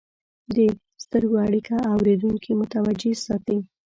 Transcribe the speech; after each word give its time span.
د 0.55 0.57
سترګو 1.03 1.35
اړیکه 1.47 1.75
اورېدونکي 1.93 2.51
متوجه 2.61 3.11
ساتي. 3.25 3.57